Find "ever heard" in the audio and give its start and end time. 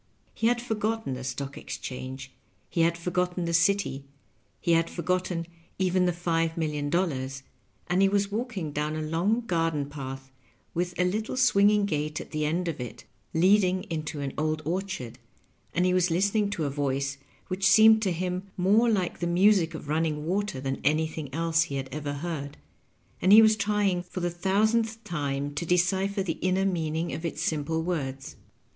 21.91-22.57